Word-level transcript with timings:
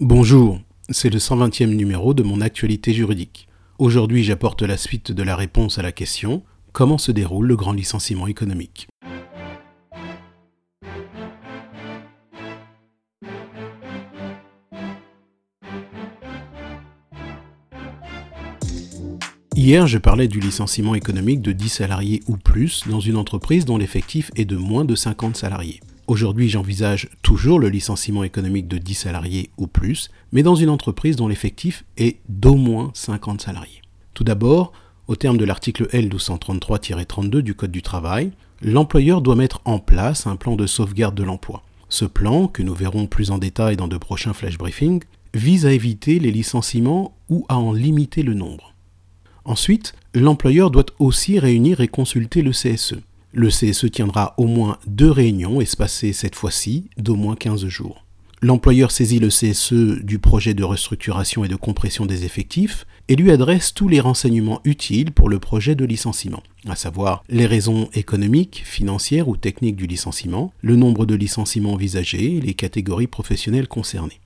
Bonjour, 0.00 0.58
c'est 0.88 1.10
le 1.10 1.18
120e 1.18 1.66
numéro 1.66 2.14
de 2.14 2.22
mon 2.22 2.40
actualité 2.40 2.94
juridique. 2.94 3.46
Aujourd'hui 3.78 4.24
j'apporte 4.24 4.62
la 4.62 4.78
suite 4.78 5.12
de 5.12 5.22
la 5.22 5.36
réponse 5.36 5.78
à 5.78 5.82
la 5.82 5.92
question 5.92 6.42
Comment 6.72 6.96
se 6.96 7.12
déroule 7.12 7.46
le 7.46 7.56
grand 7.56 7.72
licenciement 7.72 8.26
économique? 8.26 8.88
Hier, 19.54 19.86
je 19.86 19.98
parlais 19.98 20.26
du 20.26 20.40
licenciement 20.40 20.94
économique 20.94 21.42
de 21.42 21.52
10 21.52 21.68
salariés 21.68 22.22
ou 22.26 22.38
plus 22.38 22.88
dans 22.88 23.00
une 23.00 23.16
entreprise 23.16 23.66
dont 23.66 23.76
l'effectif 23.76 24.30
est 24.36 24.46
de 24.46 24.56
moins 24.56 24.86
de 24.86 24.94
50 24.94 25.36
salariés. 25.36 25.80
Aujourd'hui, 26.12 26.50
j'envisage 26.50 27.08
toujours 27.22 27.58
le 27.58 27.70
licenciement 27.70 28.22
économique 28.22 28.68
de 28.68 28.76
10 28.76 28.92
salariés 28.92 29.48
ou 29.56 29.66
plus, 29.66 30.10
mais 30.30 30.42
dans 30.42 30.54
une 30.54 30.68
entreprise 30.68 31.16
dont 31.16 31.26
l'effectif 31.26 31.86
est 31.96 32.18
d'au 32.28 32.56
moins 32.56 32.90
50 32.92 33.40
salariés. 33.40 33.80
Tout 34.12 34.22
d'abord, 34.22 34.72
au 35.08 35.16
terme 35.16 35.38
de 35.38 35.46
l'article 35.46 35.86
L233-32 35.86 37.38
du 37.38 37.54
Code 37.54 37.70
du 37.70 37.80
travail, 37.80 38.32
l'employeur 38.60 39.22
doit 39.22 39.36
mettre 39.36 39.62
en 39.64 39.78
place 39.78 40.26
un 40.26 40.36
plan 40.36 40.54
de 40.54 40.66
sauvegarde 40.66 41.14
de 41.14 41.22
l'emploi. 41.22 41.62
Ce 41.88 42.04
plan, 42.04 42.46
que 42.46 42.62
nous 42.62 42.74
verrons 42.74 43.06
plus 43.06 43.30
en 43.30 43.38
détail 43.38 43.78
dans 43.78 43.88
de 43.88 43.96
prochains 43.96 44.34
flash 44.34 44.58
briefings, 44.58 45.04
vise 45.32 45.64
à 45.64 45.72
éviter 45.72 46.18
les 46.18 46.30
licenciements 46.30 47.16
ou 47.30 47.46
à 47.48 47.56
en 47.56 47.72
limiter 47.72 48.22
le 48.22 48.34
nombre. 48.34 48.74
Ensuite, 49.46 49.94
l'employeur 50.12 50.70
doit 50.70 50.84
aussi 50.98 51.38
réunir 51.38 51.80
et 51.80 51.88
consulter 51.88 52.42
le 52.42 52.50
CSE. 52.50 52.96
Le 53.34 53.48
CSE 53.48 53.90
tiendra 53.90 54.34
au 54.36 54.46
moins 54.46 54.76
deux 54.86 55.10
réunions 55.10 55.62
espacées 55.62 56.12
cette 56.12 56.34
fois-ci 56.34 56.90
d'au 56.98 57.14
moins 57.14 57.34
15 57.34 57.66
jours. 57.66 58.04
L'employeur 58.42 58.90
saisit 58.90 59.20
le 59.20 59.28
CSE 59.28 60.02
du 60.02 60.18
projet 60.18 60.52
de 60.52 60.64
restructuration 60.64 61.42
et 61.42 61.48
de 61.48 61.56
compression 61.56 62.04
des 62.04 62.26
effectifs 62.26 62.86
et 63.08 63.16
lui 63.16 63.30
adresse 63.30 63.72
tous 63.72 63.88
les 63.88 64.00
renseignements 64.00 64.60
utiles 64.64 65.12
pour 65.12 65.30
le 65.30 65.38
projet 65.38 65.74
de 65.74 65.84
licenciement, 65.86 66.42
à 66.68 66.76
savoir 66.76 67.22
les 67.30 67.46
raisons 67.46 67.88
économiques, 67.94 68.64
financières 68.66 69.28
ou 69.28 69.36
techniques 69.36 69.76
du 69.76 69.86
licenciement, 69.86 70.52
le 70.60 70.76
nombre 70.76 71.06
de 71.06 71.14
licenciements 71.14 71.72
envisagés 71.72 72.36
et 72.36 72.40
les 72.40 72.54
catégories 72.54 73.06
professionnelles 73.06 73.68
concernées. 73.68 74.20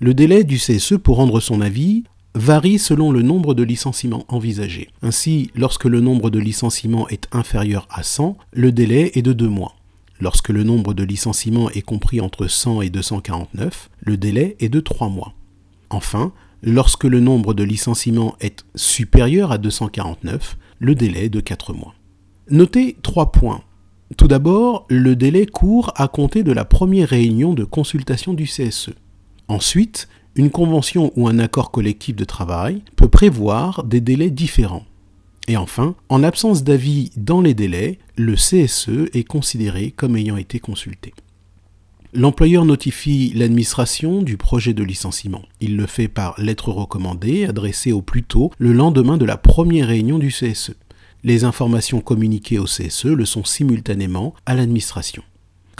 Le 0.00 0.14
délai 0.14 0.44
du 0.44 0.56
CSE 0.56 0.98
pour 1.02 1.16
rendre 1.16 1.40
son 1.40 1.60
avis 1.62 2.04
varie 2.34 2.78
selon 2.78 3.10
le 3.12 3.22
nombre 3.22 3.54
de 3.54 3.62
licenciements 3.62 4.24
envisagés. 4.28 4.88
Ainsi, 5.02 5.50
lorsque 5.54 5.84
le 5.84 6.00
nombre 6.00 6.30
de 6.30 6.38
licenciements 6.38 7.08
est 7.08 7.28
inférieur 7.32 7.86
à 7.90 8.02
100, 8.02 8.36
le 8.52 8.72
délai 8.72 9.12
est 9.14 9.22
de 9.22 9.32
2 9.32 9.48
mois. 9.48 9.76
Lorsque 10.20 10.50
le 10.50 10.64
nombre 10.64 10.94
de 10.94 11.02
licenciements 11.02 11.70
est 11.70 11.82
compris 11.82 12.20
entre 12.20 12.46
100 12.46 12.82
et 12.82 12.90
249, 12.90 13.90
le 14.00 14.16
délai 14.16 14.56
est 14.60 14.68
de 14.68 14.80
3 14.80 15.08
mois. 15.08 15.34
Enfin, 15.88 16.32
lorsque 16.62 17.04
le 17.04 17.20
nombre 17.20 17.54
de 17.54 17.64
licenciements 17.64 18.36
est 18.40 18.64
supérieur 18.74 19.50
à 19.50 19.58
249, 19.58 20.58
le 20.78 20.94
délai 20.94 21.24
est 21.24 21.30
de 21.30 21.40
4 21.40 21.72
mois. 21.72 21.94
Notez 22.50 22.96
3 23.02 23.32
points. 23.32 23.62
Tout 24.16 24.28
d'abord, 24.28 24.86
le 24.88 25.16
délai 25.16 25.46
court 25.46 25.92
à 25.96 26.08
compter 26.08 26.42
de 26.42 26.52
la 26.52 26.64
première 26.64 27.08
réunion 27.08 27.54
de 27.54 27.64
consultation 27.64 28.34
du 28.34 28.44
CSE. 28.44 28.90
Ensuite, 29.48 30.08
une 30.36 30.50
convention 30.50 31.12
ou 31.16 31.28
un 31.28 31.38
accord 31.38 31.70
collectif 31.70 32.16
de 32.16 32.24
travail 32.24 32.82
peut 32.96 33.08
prévoir 33.08 33.84
des 33.84 34.00
délais 34.00 34.30
différents. 34.30 34.86
Et 35.48 35.56
enfin, 35.56 35.96
en 36.08 36.22
absence 36.22 36.62
d'avis 36.62 37.10
dans 37.16 37.40
les 37.40 37.54
délais, 37.54 37.98
le 38.16 38.34
CSE 38.34 39.10
est 39.12 39.24
considéré 39.24 39.90
comme 39.90 40.16
ayant 40.16 40.36
été 40.36 40.60
consulté. 40.60 41.12
L'employeur 42.12 42.64
notifie 42.64 43.32
l'administration 43.34 44.22
du 44.22 44.36
projet 44.36 44.74
de 44.74 44.82
licenciement. 44.82 45.42
Il 45.60 45.76
le 45.76 45.86
fait 45.86 46.08
par 46.08 46.40
lettre 46.40 46.70
recommandée 46.70 47.44
adressée 47.44 47.92
au 47.92 48.02
plus 48.02 48.24
tôt 48.24 48.50
le 48.58 48.72
lendemain 48.72 49.16
de 49.16 49.24
la 49.24 49.36
première 49.36 49.88
réunion 49.88 50.18
du 50.18 50.28
CSE. 50.28 50.74
Les 51.22 51.44
informations 51.44 52.00
communiquées 52.00 52.58
au 52.58 52.64
CSE 52.64 53.04
le 53.04 53.24
sont 53.24 53.44
simultanément 53.44 54.34
à 54.46 54.54
l'administration. 54.54 55.22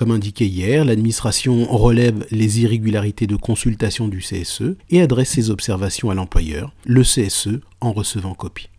Comme 0.00 0.12
indiqué 0.12 0.46
hier, 0.46 0.86
l'administration 0.86 1.66
relève 1.66 2.26
les 2.30 2.60
irrégularités 2.62 3.26
de 3.26 3.36
consultation 3.36 4.08
du 4.08 4.20
CSE 4.20 4.76
et 4.88 5.02
adresse 5.02 5.28
ses 5.28 5.50
observations 5.50 6.08
à 6.08 6.14
l'employeur, 6.14 6.72
le 6.86 7.02
CSE 7.02 7.60
en 7.82 7.92
recevant 7.92 8.32
copie. 8.32 8.70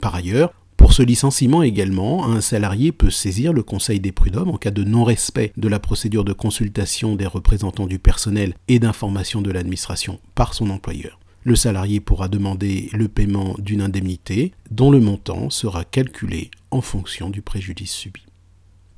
Par 0.00 0.14
ailleurs, 0.14 0.54
pour 0.78 0.94
ce 0.94 1.02
licenciement 1.02 1.62
également, 1.62 2.24
un 2.24 2.40
salarié 2.40 2.90
peut 2.90 3.10
saisir 3.10 3.52
le 3.52 3.62
Conseil 3.62 4.00
des 4.00 4.12
prud'hommes 4.12 4.48
en 4.48 4.56
cas 4.56 4.70
de 4.70 4.82
non-respect 4.82 5.52
de 5.58 5.68
la 5.68 5.78
procédure 5.78 6.24
de 6.24 6.32
consultation 6.32 7.16
des 7.16 7.26
représentants 7.26 7.86
du 7.86 7.98
personnel 7.98 8.54
et 8.68 8.78
d'information 8.78 9.42
de 9.42 9.50
l'administration 9.50 10.20
par 10.34 10.54
son 10.54 10.70
employeur. 10.70 11.20
Le 11.44 11.54
salarié 11.54 12.00
pourra 12.00 12.28
demander 12.28 12.88
le 12.94 13.08
paiement 13.08 13.56
d'une 13.58 13.82
indemnité 13.82 14.52
dont 14.70 14.90
le 14.90 15.00
montant 15.00 15.50
sera 15.50 15.84
calculé 15.84 16.50
en 16.70 16.80
fonction 16.80 17.28
du 17.28 17.42
préjudice 17.42 17.92
subi. 17.92 18.22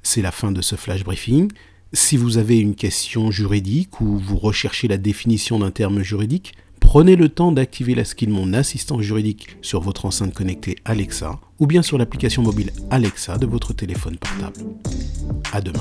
C'est 0.05 0.23
la 0.23 0.31
fin 0.31 0.53
de 0.53 0.61
ce 0.61 0.77
flash 0.77 1.03
briefing. 1.03 1.51
Si 1.93 2.17
vous 2.19 2.37
avez 2.37 2.59
une 2.59 2.75
question 2.75 3.31
juridique 3.31 4.01
ou 4.01 4.19
vous 4.19 4.37
recherchez 4.37 4.87
la 4.87 4.99
définition 4.99 5.59
d'un 5.59 5.71
terme 5.71 6.03
juridique, 6.03 6.55
prenez 6.79 7.17
le 7.17 7.31
temps 7.31 7.53
d'activer 7.53 7.95
la 7.95 8.05
skill 8.05 8.29
Mon 8.29 8.53
assistant 8.53 9.01
juridique 9.01 9.57
sur 9.63 9.81
votre 9.81 10.05
enceinte 10.05 10.35
connectée 10.35 10.77
Alexa 10.85 11.41
ou 11.59 11.67
bien 11.67 11.83
sur 11.83 11.97
l'application 11.97 12.43
mobile 12.43 12.71
Alexa 12.91 13.39
de 13.39 13.47
votre 13.47 13.73
téléphone 13.73 14.19
portable. 14.19 14.61
À 15.53 15.63
demain. 15.63 15.81